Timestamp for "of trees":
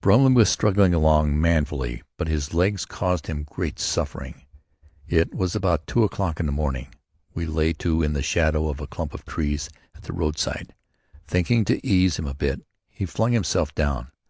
9.12-9.68